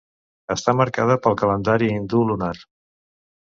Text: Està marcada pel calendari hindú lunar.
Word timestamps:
Està 0.53 0.73
marcada 0.79 1.17
pel 1.25 1.37
calendari 1.41 1.91
hindú 1.99 2.23
lunar. 2.31 2.51